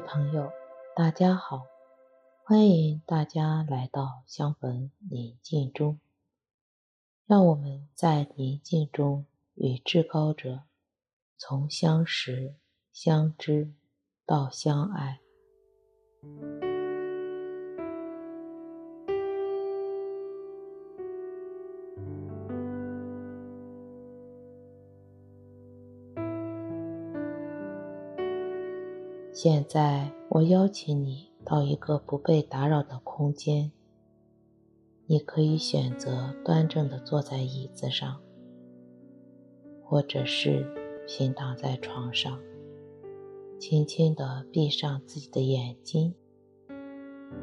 [0.00, 0.50] 朋友，
[0.96, 1.66] 大家好，
[2.44, 5.98] 欢迎大家来到相逢宁静中。
[7.26, 10.62] 让我们在宁静中与至高者
[11.36, 12.54] 从相识、
[12.92, 13.72] 相知
[14.26, 15.20] 到相爱。
[29.42, 33.72] 现在，我邀请你到一个不被打扰的空间。
[35.06, 38.20] 你可以选择端正地坐在椅子上，
[39.82, 40.70] 或者是
[41.08, 42.38] 平躺在床上，
[43.58, 46.14] 轻轻地闭上自己的眼睛，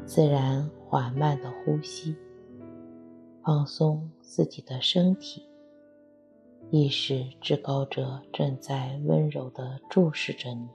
[0.06, 2.14] 自然缓慢地呼吸，
[3.42, 5.48] 放松自己的身体，
[6.70, 10.68] 意识至高者正在温柔地注视着你。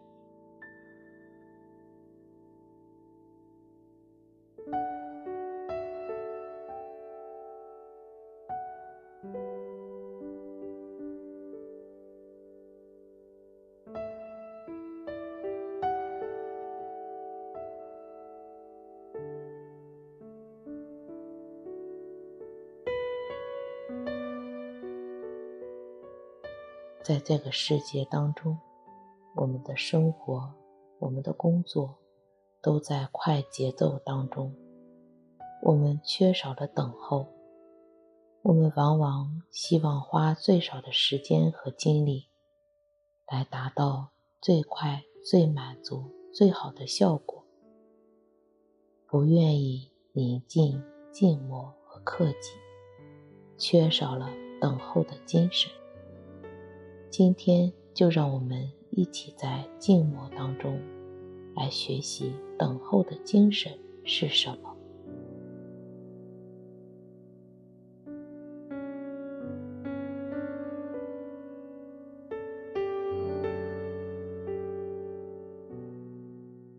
[27.04, 28.58] 在这个世界当中，
[29.36, 30.50] 我们的生活、
[31.00, 31.98] 我们的工作
[32.62, 34.56] 都在快节奏当中，
[35.64, 37.28] 我们缺少了等候。
[38.42, 42.30] 我们往往希望花最少的时间和精力，
[43.28, 47.44] 来达到最快、最满足、最好的效果，
[49.08, 50.82] 不愿意宁静、
[51.12, 52.52] 静默和克己，
[53.58, 54.30] 缺少了
[54.62, 55.70] 等候的精神。
[57.16, 60.82] 今天就让我们一起在静默当中
[61.56, 63.72] 来学习等候的精神
[64.04, 64.76] 是什么。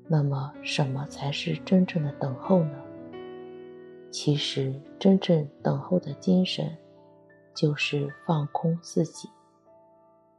[0.09, 2.83] 那么，什么才是真正的等候呢？
[4.11, 6.77] 其实，真正等候的精神
[7.55, 9.28] 就是放空自己。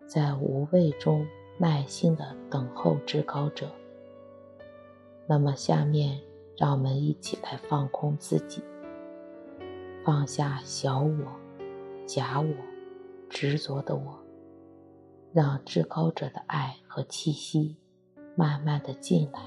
[0.07, 1.25] 在无畏中
[1.57, 3.69] 耐心地等候至高者。
[5.27, 6.21] 那么，下面
[6.57, 8.61] 让我们一起来放空自己，
[10.03, 11.25] 放下小我、
[12.05, 12.53] 假我、
[13.29, 14.19] 执着的我，
[15.33, 17.75] 让至高者的爱和气息
[18.35, 19.41] 慢慢地进来。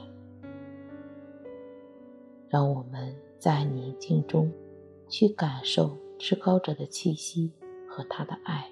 [2.48, 4.50] 让我们在宁静中
[5.08, 7.52] 去感受至高者的气息
[7.88, 8.68] 和他的爱。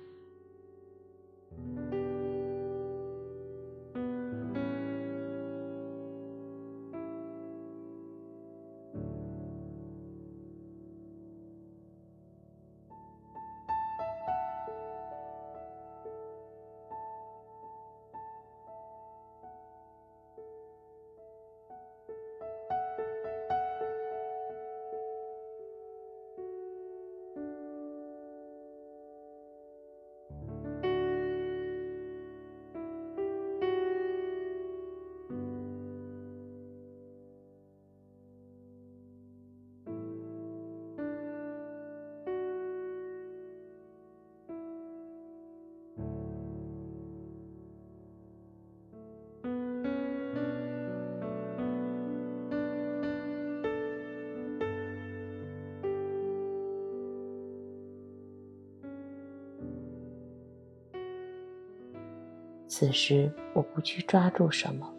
[62.68, 64.92] 此时，我不去抓住什么，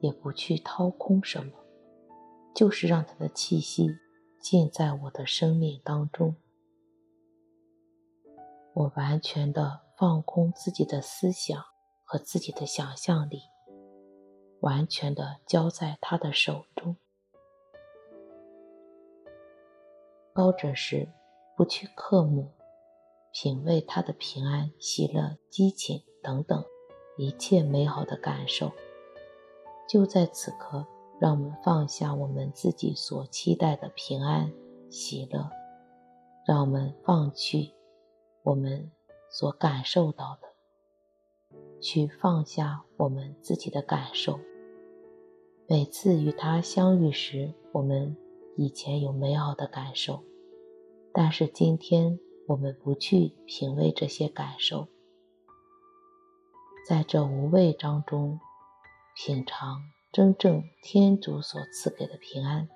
[0.00, 1.52] 也不去掏空什么，
[2.54, 3.88] 就是让他的气息
[4.40, 6.36] 进在我的生命当中。
[8.74, 11.62] 我完全的放空自己的思想
[12.04, 13.40] 和自己的想象力，
[14.60, 16.96] 完全的交在他的手中。
[20.34, 21.08] 高者时，
[21.56, 22.50] 不去刻目，
[23.32, 26.64] 品味他的平安、喜乐、激情等等。
[27.16, 28.72] 一切美好的感受，
[29.88, 30.86] 就在此刻，
[31.20, 34.50] 让我们放下我们自己所期待的平安、
[34.88, 35.50] 喜乐，
[36.46, 37.74] 让我们放弃
[38.42, 38.90] 我们
[39.30, 44.40] 所感受到的，去放下我们自己的感受。
[45.68, 48.16] 每次与他相遇时，我们
[48.56, 50.22] 以前有美好的感受，
[51.12, 52.18] 但是今天
[52.48, 54.88] 我们不去品味这些感受。
[56.84, 58.40] 在这无畏当中，
[59.14, 62.68] 品尝真正天主所赐给的平安。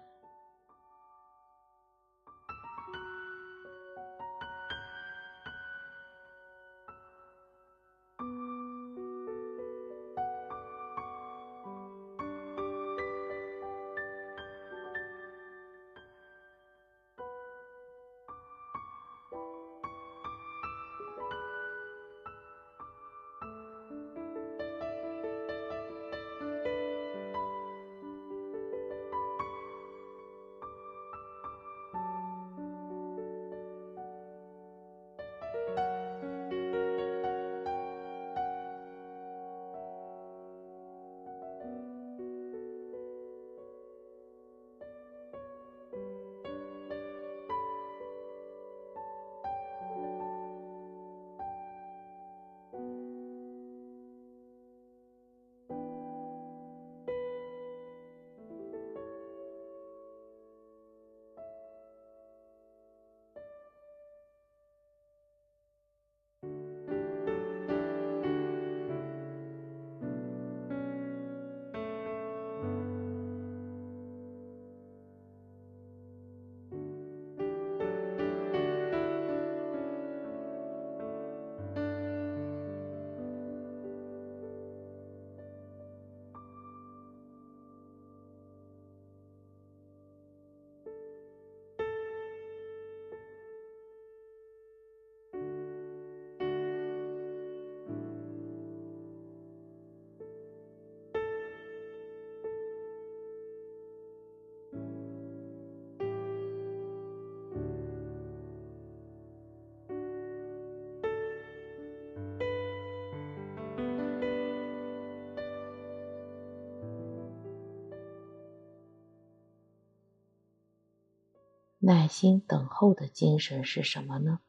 [121.87, 124.41] 耐心等候的精神是什么呢？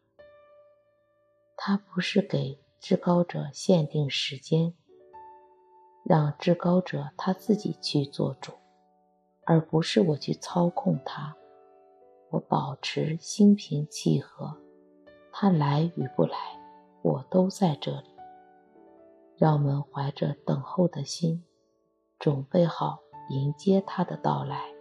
[1.56, 4.74] 它不是给至高者限定时间，
[6.04, 8.54] 让至高者他自己去做主，
[9.46, 11.36] 而不是我去操控他。
[12.32, 14.58] 我保持心平气和，
[15.32, 16.36] 他来与不来，
[17.04, 18.10] 我都在这里。
[19.36, 21.46] 让我们怀着等候的心，
[22.18, 22.98] 准备好
[23.30, 24.77] 迎接他的到来。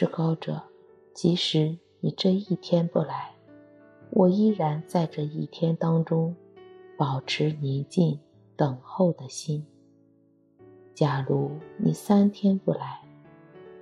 [0.00, 0.62] 至高者，
[1.12, 3.34] 即使你这一天不来，
[4.12, 6.34] 我依然在这一天当中
[6.96, 8.18] 保持宁静
[8.56, 9.62] 等候的心。
[10.94, 13.02] 假如你三天不来，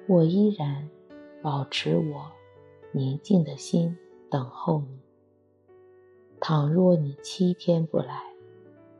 [0.08, 0.90] 我依然
[1.40, 2.32] 保持我
[2.90, 3.96] 宁静的心
[4.28, 4.98] 等候你。
[6.40, 8.25] 倘若你七天不来，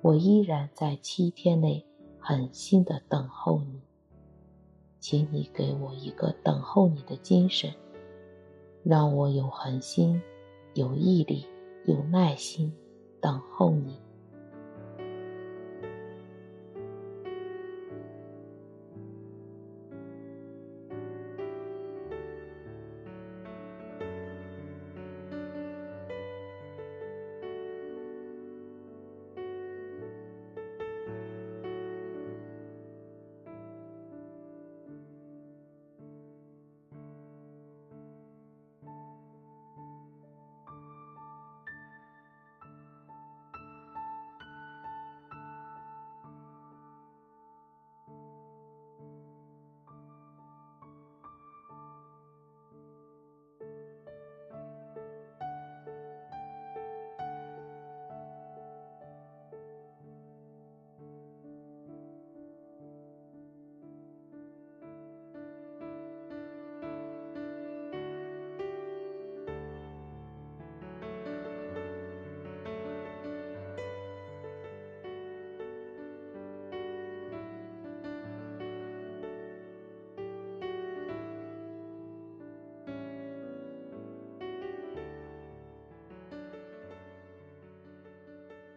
[0.03, 1.85] 我依然在七天内
[2.21, 3.78] 狠心的等候你。
[5.01, 7.73] 请你给我一个等候你的精神，
[8.83, 10.21] 让我有恒心、
[10.75, 11.47] 有毅力、
[11.87, 12.73] 有耐心
[13.21, 14.01] 等候你。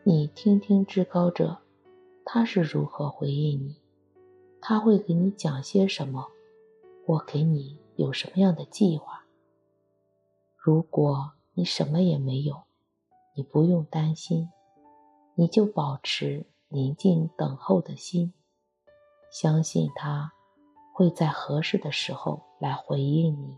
[0.04, 1.60] 你听听至高者，
[2.26, 3.76] 他是如何回应你？
[4.60, 6.28] 他会给你讲些什么？
[7.06, 9.24] 我给你有什么样的计划？
[10.58, 12.64] 如果你什么也没有，
[13.36, 14.50] 你不用担心，
[15.36, 18.34] 你就保持宁静等候的心，
[19.32, 20.34] 相信他
[20.96, 23.56] 会在合适的时候来回应你。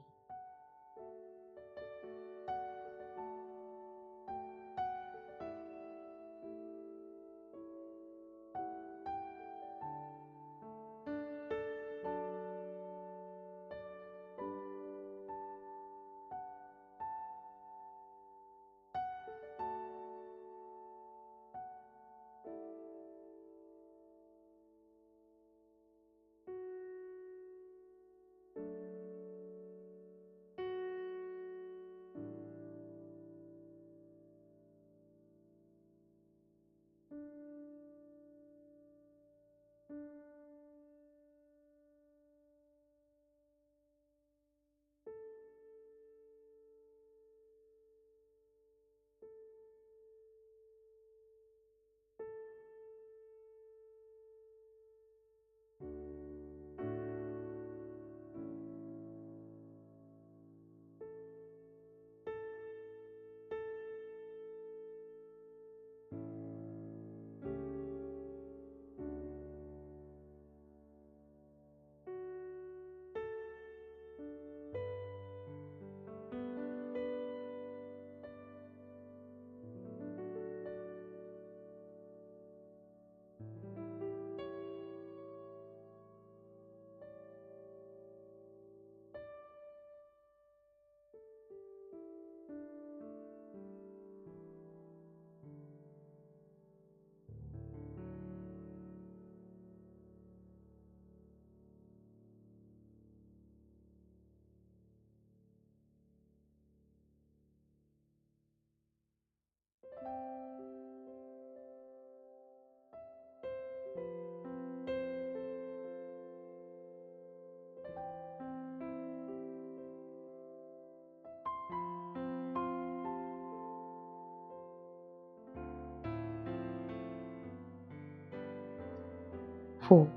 [129.87, 130.07] 父，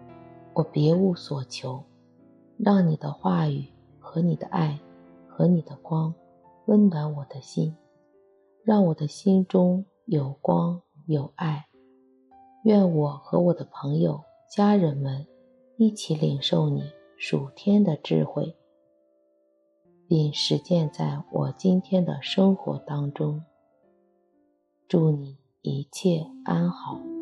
[0.55, 1.83] 我别无所求，
[2.57, 3.67] 让你的话语
[3.99, 4.79] 和你的爱
[5.29, 6.15] 和你的光
[6.67, 7.77] 温暖我的心，
[8.65, 11.67] 让我的心中有光有爱。
[12.65, 15.27] 愿我和我的朋友、家人们
[15.77, 16.83] 一起领受你
[17.17, 18.57] 属天的智慧，
[20.09, 23.45] 并实践在我今天的生活当中。
[24.89, 27.16] 祝你一切安好。